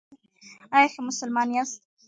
ایا 0.75 0.87
ښه 0.93 1.01
مسلمان 1.09 1.47
یاست؟ 1.55 1.79